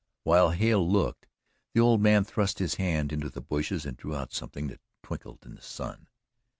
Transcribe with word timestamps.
While 0.23 0.49
Hale 0.49 0.91
looked, 0.91 1.27
the 1.75 1.79
old 1.79 2.01
man 2.01 2.23
thrust 2.23 2.57
his 2.57 2.73
hand 2.81 3.13
into 3.13 3.29
the 3.29 3.39
bushes 3.39 3.85
and 3.85 3.95
drew 3.95 4.15
out 4.15 4.33
something 4.33 4.65
that 4.69 4.81
twinkled 5.03 5.45
in 5.45 5.53
the 5.53 5.61
sun. 5.61 6.07